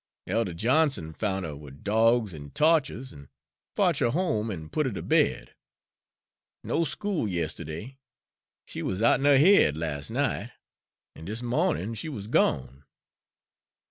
Elder 0.25 0.55
Johnson 0.55 1.13
foun' 1.13 1.45
'er 1.45 1.55
wid 1.55 1.83
dawgs 1.83 2.33
and 2.33 2.51
tawches, 2.55 3.13
an' 3.13 3.29
fotch 3.75 3.99
her 3.99 4.09
home 4.09 4.49
an' 4.49 4.67
put 4.67 4.87
her 4.87 4.91
ter 4.91 5.03
bed. 5.03 5.53
No 6.63 6.83
school 6.83 7.27
yistiddy. 7.27 7.97
She 8.65 8.81
wuz 8.81 9.03
out'n 9.03 9.25
her 9.25 9.37
haid 9.37 9.77
las' 9.77 10.09
night, 10.09 10.53
an' 11.15 11.25
dis 11.25 11.43
mawnin' 11.43 11.93
she 11.93 12.09
wuz 12.09 12.25
gone." 12.27 12.83